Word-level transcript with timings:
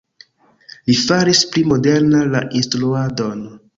Li 0.91 0.95
faris 1.01 1.41
pli 1.51 1.63
moderna 1.73 2.23
la 2.33 2.41
instruadon. 2.61 3.45